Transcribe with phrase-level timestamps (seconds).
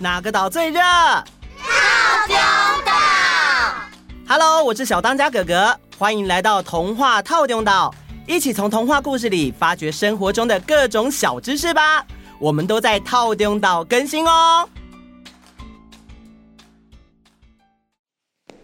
[0.00, 0.80] 哪个岛最热？
[0.80, 1.24] 套
[2.28, 2.36] 丁
[2.84, 2.92] 岛。
[4.28, 7.92] Hello，我是小当家哥哥，欢迎来到童话套丁岛，
[8.24, 12.06] 一起从童话故事里发掘生活中的各种小知识吧。
[12.38, 14.68] 我们都在套丁岛更新哦。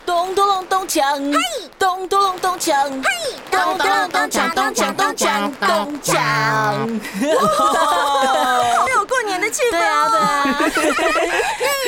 [0.06, 1.38] 咚咚隆咚锵，嘿！
[1.78, 3.08] 咚咚隆咚锵，嘿！
[3.50, 6.14] 咚咚隆咚锵，咚锵咚锵咚锵。
[8.76, 9.70] 好有过年的气氛。
[9.70, 10.56] 对啊，对啊。
[10.58, 10.68] 对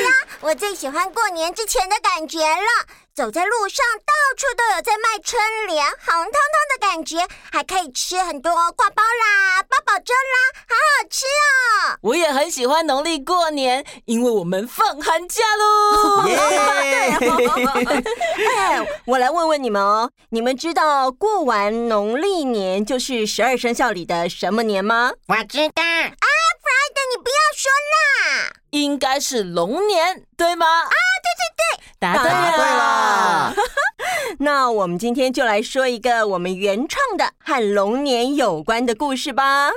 [0.07, 0.11] 啊，
[0.47, 2.87] 我最喜欢过年之前的感觉了。
[3.13, 10.37] 走在路上，到处都有在卖春联，红彤彤的感觉，还可以吃很多挂包啦、八宝粥啦，
[10.69, 11.99] 好好吃哦！
[12.03, 16.23] 我也很喜欢农历过年，因为我们放寒假喽。
[16.27, 16.37] 对，
[18.57, 25.11] 哎，我来问问你们哦，你们知道过完农历年就是十二生肖里的什么年吗？
[25.27, 26.15] 我知道啊
[26.63, 30.67] ，Friday，你不要说啦，应该是龙年，对吗？
[30.67, 30.89] 啊。
[30.89, 31.63] 对对对
[31.99, 33.55] 答对了！
[34.39, 39.71] 那我们今天就来说一个我们原创的和龙年有关的故事吧。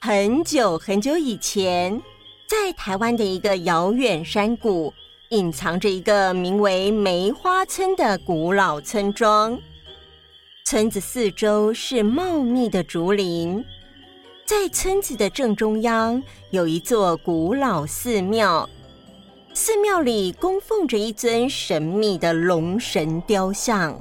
[0.00, 2.00] 很久很久以前，
[2.46, 4.92] 在台湾的一个遥远山谷，
[5.30, 9.58] 隐藏着一个名为梅花村的古老村庄。
[10.66, 13.64] 村子四周是茂密的竹林。
[14.46, 18.68] 在村子的正中央有一座古老寺庙，
[19.54, 23.98] 寺庙里供奉着一尊神秘的龙神雕像。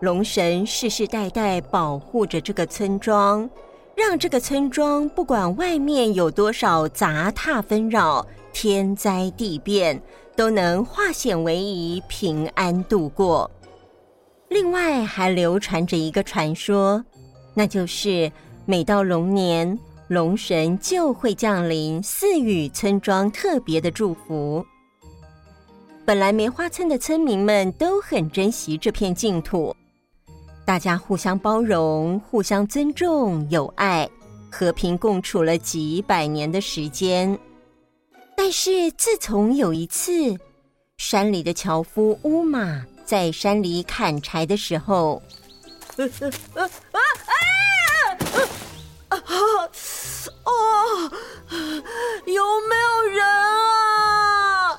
[0.00, 3.48] 龙神世世代代保护着这个村庄，
[3.94, 10.02] 让这个村庄不管外面有多少杂沓纷扰、天灾地变，
[10.34, 13.48] 都能化险为夷，平安度过。
[14.48, 17.04] 另外还流传着一个传说，
[17.54, 18.32] 那就是。
[18.70, 19.76] 每到龙年，
[20.06, 24.64] 龙神就会降临，赐予村庄特别的祝福。
[26.04, 29.74] 本来梅花村的村民们都很珍惜这片净土，
[30.64, 34.08] 大家互相包容、互相尊重、友爱，
[34.52, 37.36] 和平共处了几百年的时间。
[38.36, 40.38] 但是自从有一次，
[40.96, 45.20] 山里的樵夫乌马在山里砍柴的时候，
[45.96, 46.68] 呃呃呃啊
[47.26, 47.34] 啊！
[49.10, 49.68] 哦，
[52.26, 54.78] 有没有人啊？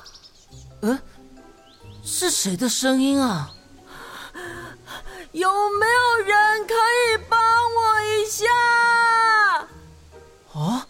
[0.82, 0.98] 嗯，
[2.02, 3.52] 是谁的声音啊？
[5.32, 8.44] 有没有人可以帮我一下？
[10.52, 10.82] 哦，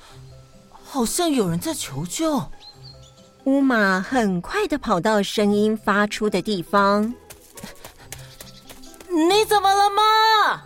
[0.84, 2.42] 好像有人在求救。
[3.44, 7.12] 乌马很快的跑到声音发出的地方。
[9.08, 10.62] 你怎么了吗？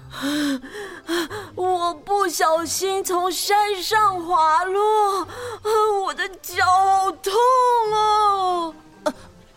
[2.27, 5.29] 我不小心从山上滑落，
[6.05, 7.33] 我的脚好痛
[7.95, 8.75] 哦。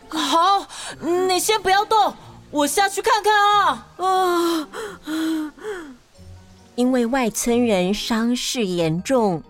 [0.08, 0.68] 好，
[1.02, 2.14] 你先不要动，
[2.52, 3.88] 我下去看看啊。
[3.98, 4.70] 啊，
[6.76, 9.42] 因为外村人伤势严重，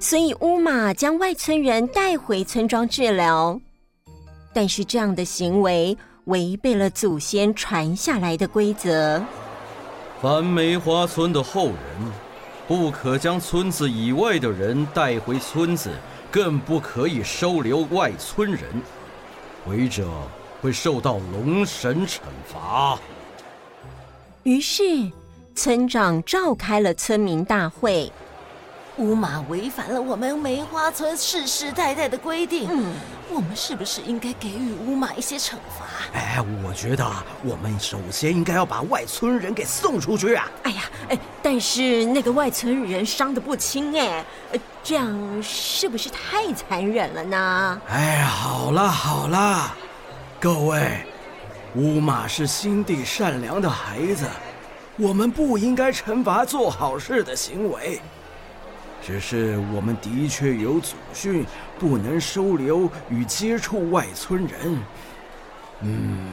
[0.00, 3.60] 所以乌马将外村人带回村庄治疗。
[4.54, 9.22] 但是这样的行为，违背了祖先传下来的规则。
[10.22, 11.74] 凡梅花村的后人，
[12.74, 15.90] 不可将村子以外的人带回村子，
[16.30, 18.62] 更不可以收留外村人，
[19.66, 20.08] 违者
[20.62, 22.98] 会受到龙神惩罚。
[24.44, 24.82] 于是，
[25.54, 28.10] 村长召开了村民大会。
[28.98, 32.92] 乌马违反了我们梅花村世世代代的规定，嗯，
[33.30, 35.86] 我们是不是应该给予乌马一些惩罚？
[36.12, 37.10] 哎，我觉得
[37.42, 40.50] 我们首先应该要把外村人给送出去啊！
[40.64, 44.22] 哎呀，哎，但是那个外村人伤得不轻哎，
[44.82, 47.80] 这样是不是太残忍了呢？
[47.88, 49.74] 哎，好了好了，
[50.38, 51.02] 各位，
[51.76, 54.26] 乌马是心地善良的孩子，
[54.98, 57.98] 我们不应该惩罚做好事的行为。
[59.04, 61.44] 只是我们的确有祖训，
[61.78, 64.78] 不能收留与接触外村人。
[65.80, 66.32] 嗯，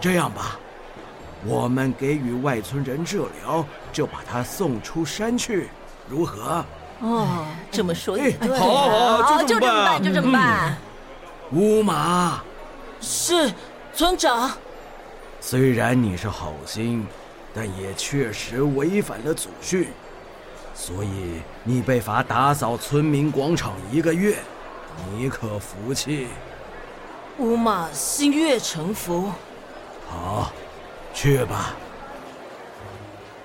[0.00, 0.56] 这样吧，
[1.44, 5.68] 我们给予外村人治疗，就把他送出山去，
[6.08, 6.64] 如何？
[7.00, 8.56] 哦，这么说也对。
[8.56, 10.76] 好，好，好，就这么办，就这么办。
[11.50, 12.40] 乌马，
[13.00, 13.52] 是
[13.92, 14.52] 村长。
[15.40, 17.04] 虽然你是好心，
[17.52, 19.88] 但也确实违反了祖训。
[20.72, 24.36] 所以你被罚打扫村民广场一个月，
[25.10, 26.26] 你可服气？
[27.38, 29.32] 乌马心悦诚服。
[30.06, 30.52] 好，
[31.14, 31.74] 去吧。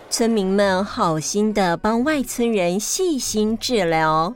[0.09, 4.35] 村民们好心的帮外村人细心治疗，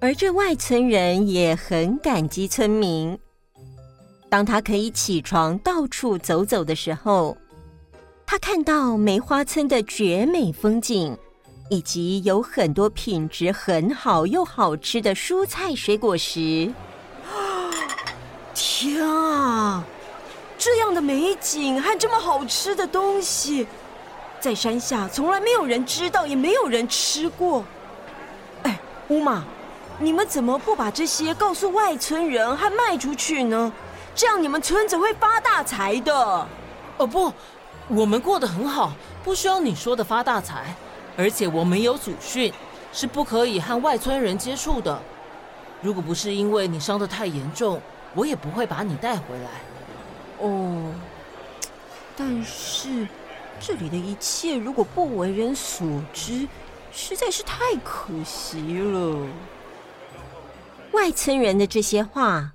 [0.00, 3.18] 而这外村人也很感激村民。
[4.28, 7.36] 当他可以起床到处走走的时候，
[8.26, 11.16] 他看到梅花村的绝美风景，
[11.68, 16.72] 以及有很多品质很好又好吃的蔬菜水果时，
[18.54, 19.82] 天啊！
[20.56, 23.66] 这样的美景和这么好吃的东西，
[24.40, 27.64] 在山下从来没有人知道，也没有人吃过。
[28.62, 28.78] 哎，
[29.08, 29.44] 乌马，
[29.98, 33.72] 你们怎么不把这些告诉外村人和卖出去呢？
[34.14, 36.46] 这样你们村子会发大财的。
[36.98, 37.32] 哦不，
[37.88, 38.92] 我们过得很好，
[39.24, 40.74] 不需要你说的发大财。
[41.16, 42.52] 而且我们有祖训，
[42.92, 45.00] 是不可以和外村人接触的。
[45.80, 47.80] 如果不是因为你伤得太严重，
[48.14, 49.50] 我也不会把你带回来。
[50.40, 50.92] 哦，
[52.16, 53.06] 但是
[53.60, 56.48] 这里的一切如果不为人所知，
[56.92, 59.26] 实在是太可惜了。
[60.92, 62.52] 外村人的这些话。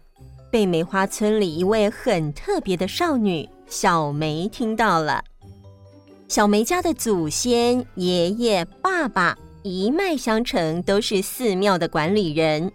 [0.51, 5.23] 被梅花村里一位很特别的少女小梅听到了。
[6.29, 12.71] 小梅家的祖先、爷爷、爸爸一脉相承，都是寺庙的管理人，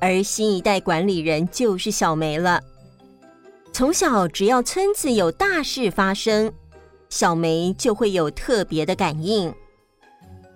[0.00, 2.62] 而新一代管理人就是小梅了。
[3.72, 6.52] 从小，只要村子有大事发生，
[7.08, 9.52] 小梅就会有特别的感应。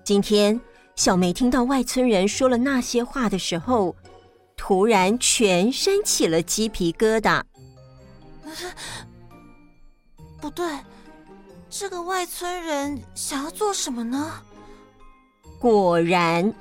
[0.04, 0.60] 今天，
[0.94, 3.96] 小梅听到外村人说了那些话的时候，
[4.56, 7.42] 突然，全身起了鸡皮疙瘩。
[10.40, 10.64] 不对，
[11.76, 14.34] 这个外村人想要做什么呢？
[15.58, 16.54] 果然，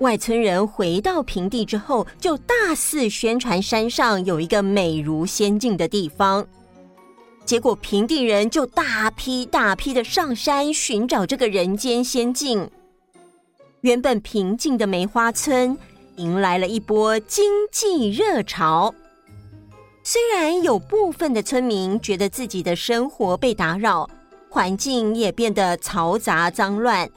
[0.00, 6.46] 外村人回到平地之后，就大肆宣传山上有一个美如仙境的地方。
[7.46, 12.70] 结果，平地人就大批大批的上山寻找这个人间仙境。
[13.80, 15.74] 原本平静的梅花村。
[16.16, 18.94] 迎来了一波经济热潮。
[20.04, 24.08] 虽然有部分的村民觉得自己的生活被打扰，
[24.52, 27.08] 环境也变得嘈杂脏乱，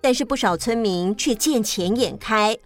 [0.00, 2.58] 但是不少村民却见钱眼开，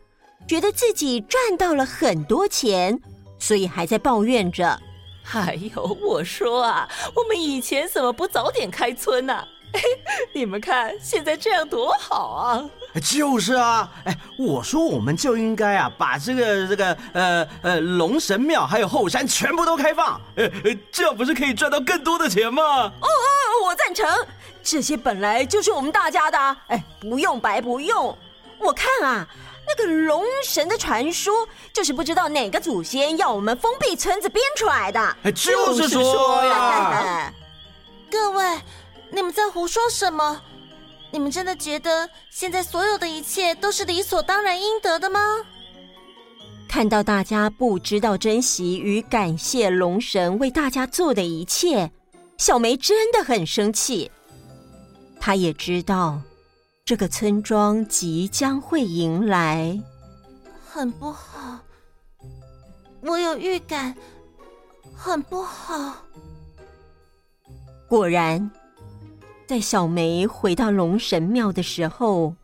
[0.49, 2.99] 觉得自己赚到了很多钱，
[3.39, 4.81] 所以还在抱怨着
[5.35, 9.45] ：“哎呦，我说啊，我们以前怎么不早点开村呢？
[10.33, 12.65] 你们看现在这样多好啊！”
[13.03, 22.63] 就是啊，哎，我说我们就应该啊，把这个这个呃呃龙神庙还有后山全部都开放，呃呃，这样不是可以赚到更多的钱吗？
[22.63, 24.07] 哦哦，我赞成，
[24.63, 26.39] 这些本来就是我们大家的，
[26.69, 28.17] 哎，不用白不用。
[28.59, 29.27] 我看啊，
[29.67, 37.33] 那个龙神的传说，就是不知道哪个祖先要我们封闭村子编出来的，就是说呀，
[38.09, 38.45] 各位，
[39.15, 40.41] 你们在胡说什么？
[41.13, 45.21] 你们真的觉得现在所有的一切都是理所当然应得的吗？
[46.69, 51.89] 看到大家不知道珍惜与感谢龙神为大家做的一切，
[52.39, 54.11] 小梅真的很生气。
[55.21, 56.21] 她也知道
[56.85, 59.81] 这个村庄即将会迎来
[60.69, 61.61] 很不好，
[63.03, 63.95] 我有预感，
[64.93, 65.95] 很不好。
[67.87, 68.51] 果然。
[69.47, 72.35] 在小梅回到龙神庙的时候，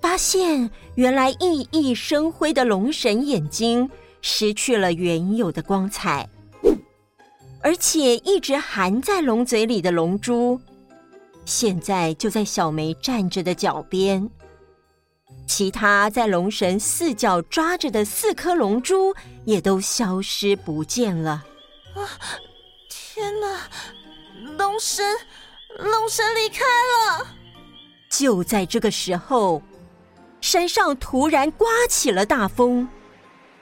[0.00, 3.88] 发现原来熠熠生辉的龙神眼睛
[4.22, 6.28] 失去了原有的光彩，
[7.60, 10.60] 而且一直含在龙嘴里的龙珠，
[11.44, 14.28] 现在就在小梅站着的脚边。
[15.46, 19.14] 其他在龙神四脚抓着的四颗龙珠
[19.44, 21.44] 也都消失不见了。
[21.94, 22.00] 啊！
[22.88, 23.68] 天哪，
[24.56, 25.04] 龙神！
[25.78, 27.26] 龙神离开了。
[28.10, 29.62] 就在这个时候，
[30.40, 32.88] 山上突然刮起了大风，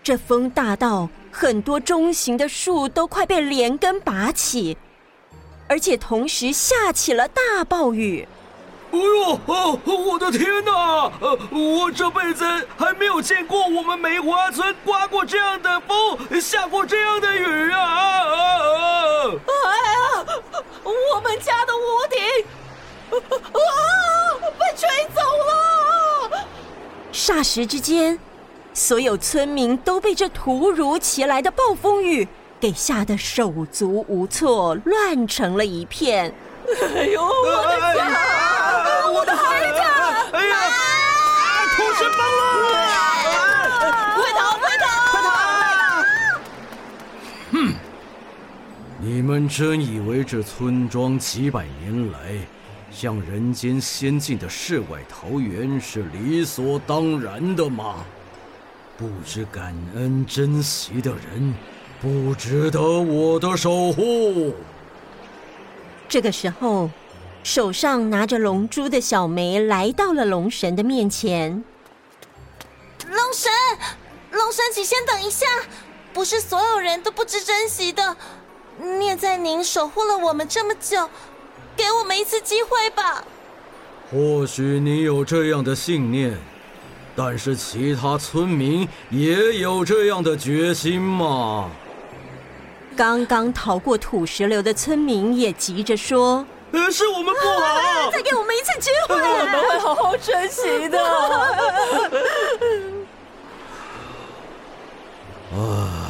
[0.03, 4.77] 这风大到很多中型的树都快被连根拔起，
[5.69, 8.29] 而且同时下起了大暴雨。
[8.93, 11.11] 哎呦，哦我的天哪！
[11.51, 12.45] 我这辈子
[12.77, 17.79] 还没有见过我们梅花村刮过这样的风，下过这样的雨啊！
[19.35, 19.63] 哎
[19.95, 20.27] 呀，
[20.85, 22.21] 我们家的屋顶
[23.19, 23.21] 啊，
[24.59, 26.47] 被吹走了！
[27.13, 28.19] 霎时之间，
[28.75, 32.29] 所有村民都被这突如其来的暴风雨
[32.61, 36.35] 给吓得手足无措，乱成了一片。
[36.97, 38.05] 哎呦，我的天！
[38.05, 39.79] 哎我的孩子！
[40.33, 40.57] 哎呀，
[41.77, 42.41] 土石崩了！
[44.15, 44.57] 快逃！
[44.59, 44.87] 快逃！
[45.11, 45.29] 快逃！
[47.53, 47.55] 哼！
[49.15, 52.35] 你们真以为这村庄几百年来
[52.91, 58.07] 像人间仙境的世外桃源是理所当然的吗？
[58.97, 61.53] 不知感恩珍惜的人，
[62.01, 64.55] 不值得我的守护。
[66.09, 66.89] 这个时候，
[67.45, 71.63] 手上拿着龙珠的小梅来到了龙神的面前。
[73.07, 73.53] 龙神，
[74.31, 75.47] 龙神，请先等一下，
[76.15, 78.17] 不是所有人都不知珍惜的。
[78.99, 81.09] 念在您守护了我们这么久，
[81.77, 83.25] 给我们一次机会吧。
[84.11, 86.39] 或许你有这样的信念，
[87.17, 91.71] 但是其他村民也有这样的决心吗？
[92.95, 100.99] 刚刚逃过土石流的村民也急着说：“呃，是我们不好，啊，再给我们一次机会， 我们会好好珍惜的。”
[105.57, 106.02] 唉。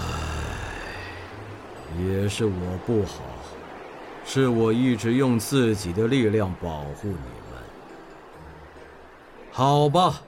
[2.07, 3.23] 也是我不好，
[4.25, 7.63] 是我一直用自己的力量保护你们。
[9.51, 10.23] 好吧，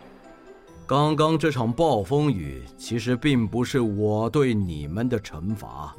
[0.86, 5.94] 刚刚这场暴风雨其实并不是我对你们的惩罚，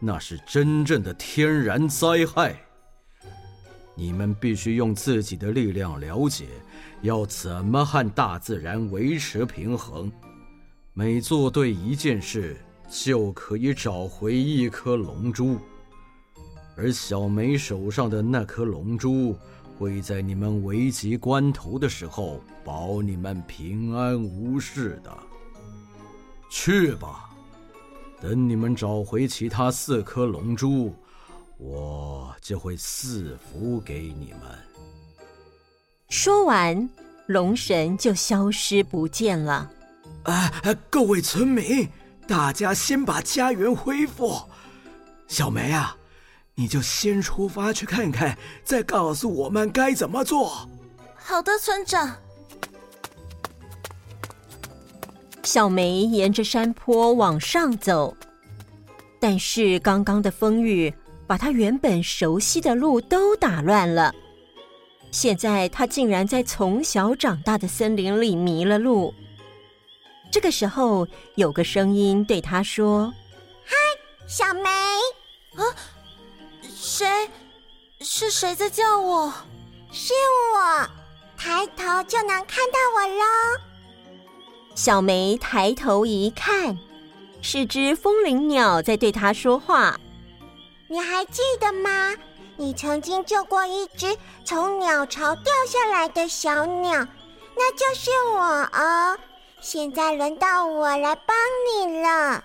[0.00, 2.56] 那是真正的天然灾害。
[3.94, 6.46] 你们必须用自己的力量了解，
[7.02, 10.10] 要怎么和大自然维持平衡。
[10.94, 12.56] 每做对一件事，
[12.88, 15.58] 就可以找回一颗龙珠，
[16.76, 19.36] 而小梅手上的那颗龙珠
[19.78, 25.16] 会在你们危急关头的时候保你们平安无事的。
[26.50, 27.28] 去吧，
[28.22, 30.94] 等你们找回其他四颗龙珠，
[31.58, 34.40] 我就会赐福给你们。
[36.08, 36.88] 说完，
[37.26, 39.70] 龙神就消失不见了。
[40.22, 40.50] 啊，
[40.88, 41.86] 各位村民。
[42.28, 44.38] 大家先把家园恢复，
[45.26, 45.96] 小梅啊，
[46.54, 50.68] 你就先出发去看看，再告诉我们该怎么做。
[51.16, 52.14] 好的，村长。
[55.42, 58.14] 小梅沿着山坡往上走，
[59.18, 60.92] 但是刚刚的风雨
[61.26, 64.14] 把她原本熟悉的路都打乱了。
[65.10, 69.14] 现在她竟然在从小长大的森林里迷了路。
[70.30, 71.06] 这个时候，
[71.36, 73.12] 有个声音对他说
[73.64, 73.74] ：“嗨，
[74.26, 74.70] 小梅。
[75.56, 75.62] ”“啊，
[76.62, 77.06] 谁？
[78.00, 79.32] 是谁在叫我
[79.90, 80.12] ？”“是
[80.54, 80.86] 我，
[81.36, 83.24] 抬头就能看到我喽。”
[84.76, 86.78] 小梅抬头一看，
[87.40, 89.98] 是只风铃鸟在对她说话。
[90.88, 92.14] “你还记得吗？
[92.56, 97.06] 你曾经救过一只从鸟巢掉下来的小鸟，
[97.56, 99.18] 那就是我哦。”
[99.60, 101.36] 现在轮到我来帮
[101.66, 102.42] 你了，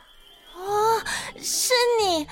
[0.55, 1.01] 哦，
[1.38, 2.27] 是你，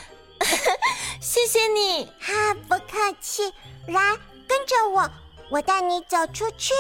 [1.22, 3.54] 谢谢你，哈，不客气。
[3.88, 5.10] 来，跟着我，
[5.50, 6.74] 我带你走出去。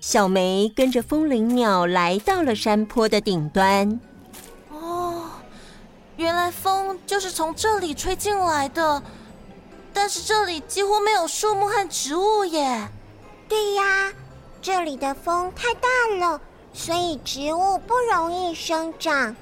[0.00, 3.98] 小梅跟着风铃鸟来到了山坡的顶端。
[4.70, 5.30] 哦，
[6.16, 9.02] 原来风就是从这里吹进来的，
[9.92, 12.88] 但是这里几乎没有树木和植物耶。
[13.48, 14.12] 对呀，
[14.60, 15.88] 这里的风太大
[16.18, 16.40] 了，
[16.72, 19.34] 所以植物不容易生长。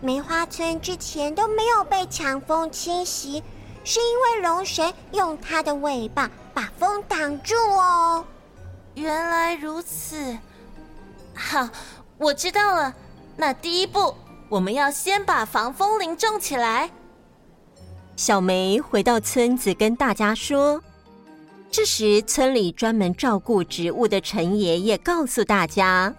[0.00, 3.42] 梅花村之前都没有被强风侵袭，
[3.84, 8.24] 是因为龙神用它的尾巴把风挡住哦。
[8.94, 10.36] 原来如此，
[11.34, 11.68] 好，
[12.18, 12.94] 我知道了。
[13.36, 14.14] 那第一步，
[14.48, 16.90] 我们要先把防风林种起来。
[18.16, 20.82] 小梅回到村子，跟大家说。
[21.70, 26.12] 这时，村里专门照顾植物的陈爷爷告诉大家：“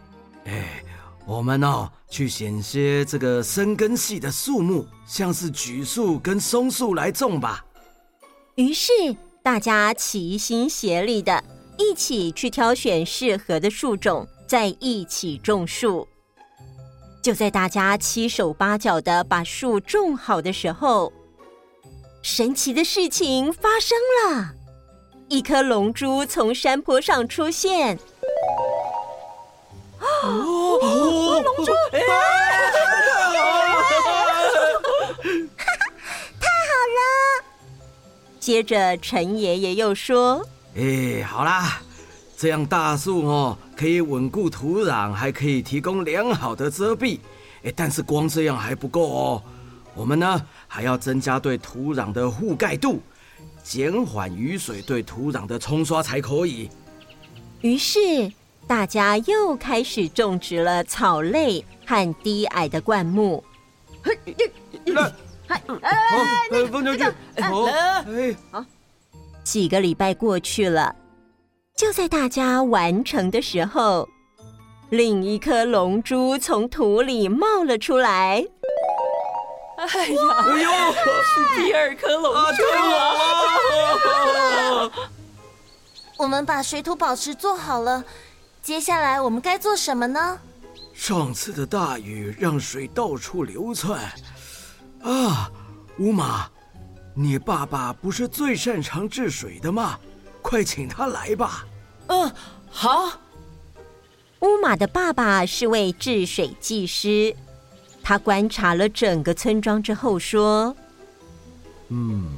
[0.46, 0.84] 哎，
[1.25, 7.65] 我们呢，去选些这个生根系的树木，像是榉树跟松树来种吧。”
[8.56, 8.91] 于是，
[9.41, 11.44] 大家齐心协力的，
[11.77, 16.08] 一起去挑选适合的树种，再一起种树。
[17.22, 21.12] 就在大家七手八脚的把树种好的时候，
[22.22, 24.53] 神奇的事情发生了。
[25.30, 27.96] 一颗龙珠从山坡上出现，
[30.24, 31.72] 哦，龙珠！
[36.40, 37.46] 太好了！
[38.40, 40.44] 接着陈爷爷又说
[40.76, 41.80] ：“哎，好啦，
[42.36, 47.20] 这样大树哦，可以稳固土壤，还可以提供良好的遮蔽。
[47.64, 49.44] 哎，但是光这样还不够哦，
[49.94, 53.00] 我们呢还要增加对土壤的覆盖度。”
[53.70, 56.68] 减缓雨水对土壤的冲刷才可以。
[57.62, 58.00] 于是
[58.66, 63.44] 大家又开始种植了草类和低矮的灌木。
[64.02, 64.18] 嗨，
[65.48, 65.62] 哎，
[66.72, 67.04] 放进去。
[67.44, 68.66] 好，哎，好。
[69.44, 70.96] 几个礼拜过去了，
[71.78, 74.10] 就在大家完成的时候，
[74.90, 78.48] 另一颗龙珠从土里冒了出来。
[79.80, 80.70] 哎呀，哎呦，
[81.24, 82.64] 是第二颗龙珠
[84.86, 84.92] 啊！
[86.18, 88.04] 我们把水土保持做好了，
[88.62, 90.38] 接下来我们该做什么呢？
[90.94, 94.02] 上次的大雨让水到处流窜，
[95.02, 95.50] 啊，
[95.98, 96.50] 乌马，
[97.16, 99.98] 你爸爸不是最擅长治水的吗？
[100.42, 101.66] 快请他来吧。
[102.08, 102.30] 嗯，
[102.70, 103.12] 好。
[104.40, 107.36] 乌马的爸爸是位治水技师，
[108.03, 110.75] 他观察了整个村庄之后说
[111.89, 112.38] ：“嗯，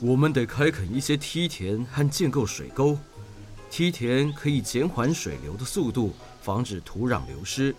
[0.00, 2.98] 我们得开垦一些梯田和建构水沟，
[3.70, 6.14] 梯田可以减缓水流的速度。”
[6.46, 7.74] 防止土壤流失，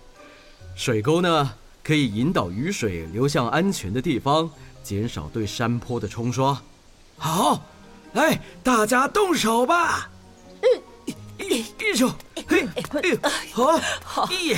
[0.75, 4.49] 水沟呢，可以引导雨水流向安全的地方，
[4.83, 6.61] 减少对山坡的冲刷。
[7.17, 7.63] 好，
[8.11, 10.09] 来，大家动手吧。
[10.59, 12.13] 嗯，一、一手，
[12.45, 12.67] 嘿，
[13.53, 14.57] 好，好，嘿。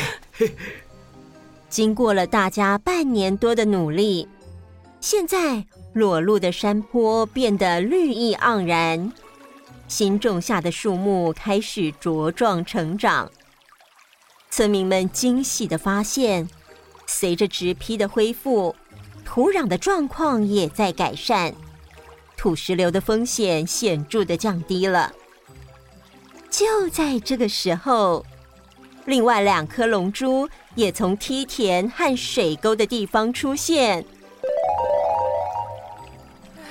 [1.69, 4.27] 经过了大家半年多的努力，
[4.99, 9.11] 现在裸露的山坡变得绿意盎然，
[9.87, 13.29] 新种下的树木开始茁壮成长。
[14.49, 16.49] 村民们惊喜地发现，
[17.05, 18.75] 随着植被的恢复，
[19.23, 21.53] 土壤的状况也在改善，
[22.35, 25.13] 土石流的风险显著地降低了。
[26.49, 28.25] 就在这个时候，
[29.05, 30.49] 另外两颗龙珠
[30.79, 34.05] 也从梯田和水沟的地方出现。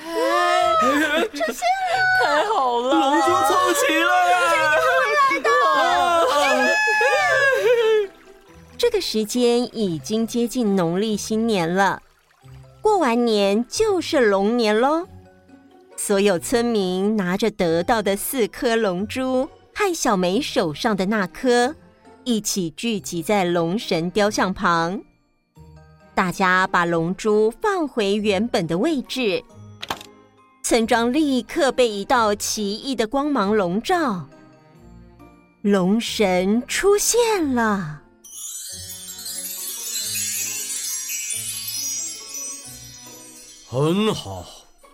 [0.03, 0.73] 哎，
[1.31, 2.25] 出现了！
[2.25, 4.09] 太好了，龙珠凑齐了！
[8.79, 12.01] 这个时间已经接近农历新年了，
[12.81, 15.05] 过完年就是龙年喽。
[15.95, 21.75] 所有村民拿着得到的四颗龙珠和小梅手上的那颗，
[22.29, 25.01] 一起聚集在龙神雕像旁。
[26.13, 29.43] 大家把龙珠放回原本的位置，
[30.63, 34.29] 村庄立刻被一道奇异的光芒笼罩，
[35.63, 38.03] 龙神出现了。
[43.67, 44.45] 很好，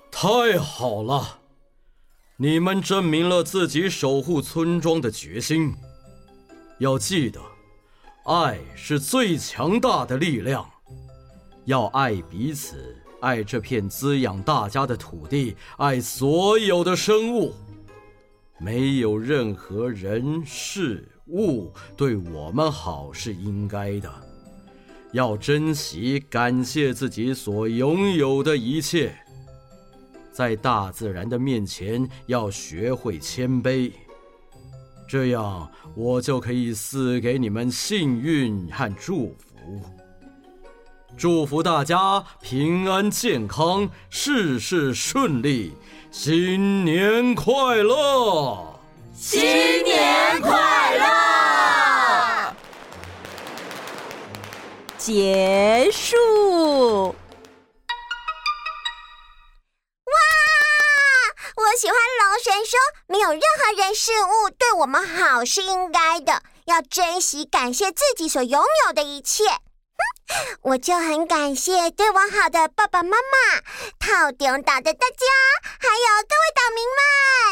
[0.09, 1.39] 太好了！
[2.37, 5.75] 你们证明了自己守护村庄的决心。
[6.79, 7.39] 要记得，
[8.25, 10.69] 爱是最强大的力量。
[11.63, 17.53] 要爱彼此，爱这片滋养大家的土地，爱所有的生物。
[18.59, 24.11] 没有任何人事物对我们好是应该的。
[25.11, 29.15] 要珍惜、感谢自己所拥有的一切，
[30.31, 33.91] 在大自然的面前要学会谦卑，
[35.07, 39.81] 这样我就可以赐给你们幸运和祝福。
[41.17, 45.73] 祝福大家平安健康，事事顺利，
[46.11, 48.77] 新年快乐！
[49.13, 49.41] 新
[49.83, 52.53] 年快乐！
[54.97, 57.15] 结束。
[61.77, 69.43] 喜欢龙神说，没有任何人事物对我们好是应该的，要珍惜、感谢自己所拥有的一切。
[69.45, 73.61] 哼， 我就很感谢对我好的爸爸妈妈、
[73.99, 75.25] 套顶岛的大家，
[75.79, 76.85] 还有各位岛民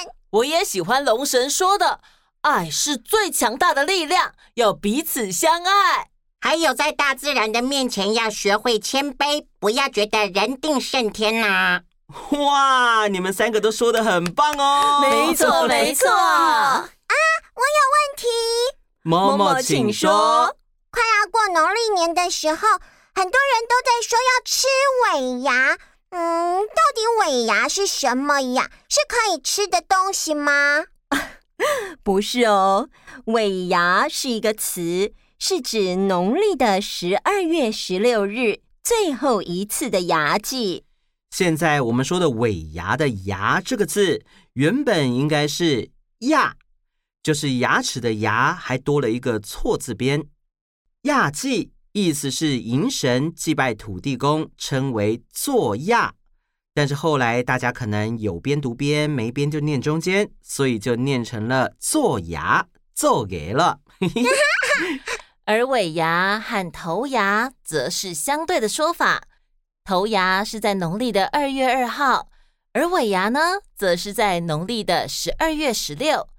[0.05, 0.13] 们。
[0.31, 1.99] 我也喜欢龙神说的，
[2.41, 6.09] 爱是最强大的力量，要彼此相爱。
[6.39, 11.81] 还有，在大自然的面前要学会谦卑，不要觉得人定胜天呐、啊！
[12.31, 15.01] 哇，你们三个都说的很棒哦！
[15.01, 16.09] 没错， 没错。
[16.09, 16.89] 啊，
[17.55, 18.27] 我有问题。
[19.03, 20.55] 妈妈，请说。
[20.91, 22.67] 快要过农历年的时候，
[23.15, 24.67] 很多人都在说要吃
[25.15, 25.77] 尾牙。
[26.11, 28.69] 嗯，到底尾牙是什么呀？
[28.87, 30.83] 是可以吃的东西吗？
[32.03, 32.89] 不是哦，
[33.25, 35.13] 尾牙是一个词。
[35.39, 40.85] 是指农历的十二月十六日最后一次的牙祭。
[41.33, 45.89] 现在我们说的尾牙的“牙”这个字，原本应该是
[46.29, 46.55] “亚”，
[47.23, 50.23] 就是牙齿的“牙”，还多了一个错字边。
[51.05, 56.13] 亚祭意思是迎神祭拜土地公，称为做亚。
[56.75, 63.79] 但是后来大家可能有边读边，没边就念中间，所以就念成了做牙，做给了。
[65.45, 69.23] 而尾牙和头牙则是相对的说法，
[69.85, 72.29] 头牙是在农历的二月二号，
[72.71, 76.29] 而尾牙呢，则是在农历的十二月十六，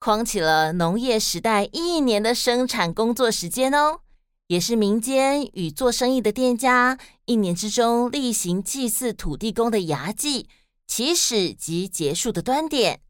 [0.00, 4.00] 框起了农业时代一年的生产工作时间哦，
[4.48, 10.48] 也是民间与做生意的店家一年之中例行祭祀土地公的牙祭
[10.88, 13.02] 起始及结束的端点。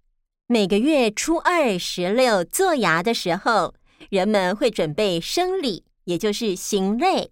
[0.46, 3.72] 每个月初二、十六做牙的时候，
[4.10, 7.30] 人们会准备生礼，也就是行类。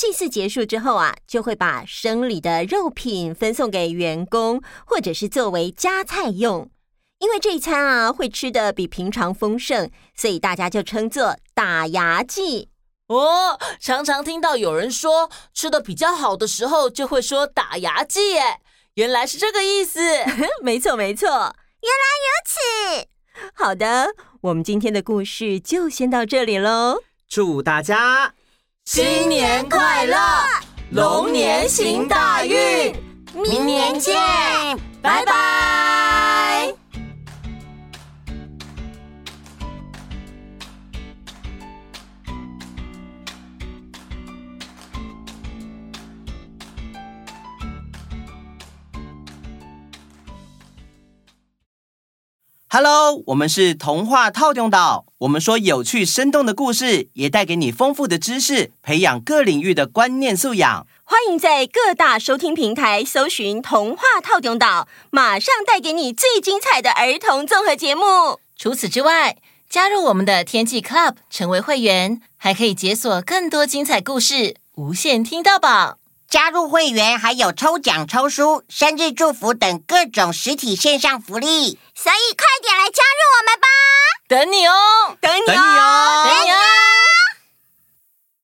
[0.00, 6.70] 祭祀结束之后啊，就会把生礼的肉品分送给员工，或者是作为加菜用。
[7.18, 12.70] 因为这一餐啊，会吃得比平常丰盛，所以大家就称作打牙祭。
[13.08, 18.38] 哦，常常听到有人说吃的比较好的时候，就会说打牙祭。
[18.38, 18.62] 哎，
[18.94, 20.00] 原来是这个意思。
[20.64, 23.52] 没错，没错，原来如此。
[23.52, 27.02] 好的，我们今天的故事就先到这里喽。
[27.28, 28.32] 祝大家！
[28.92, 30.16] 新年快乐，
[30.90, 32.92] 龙年行大运，
[33.32, 34.16] 明年见，
[35.00, 35.89] 拜拜。
[52.72, 55.04] Hello，我们是童话套用岛。
[55.18, 60.86] 我们说有趣生动的故事，也带给你丰富的知识，培养各领域的观念素养。
[61.02, 68.38] 欢迎在各大收听平台搜寻“童话套用岛”，马上带给你最精彩的儿童综合节目。
[68.56, 69.36] 除此之外，
[69.68, 75.99] 加入我们的天气 Club 成为会员，还可以解锁更多精彩故事，无限听到饱。
[76.30, 83.66] 加入会员还有抽奖、抽书、生日祝福等各种实体线上福利，所以快点来加入我们吧！
[84.28, 86.79] 等你哦，等你哦，等你哦，等你哦。